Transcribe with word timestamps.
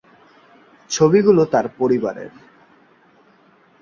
ছবিগুলো 0.89 1.41
তার 1.45 1.65
পরিবারের। 1.77 2.31